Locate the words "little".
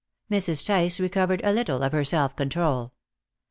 1.53-1.83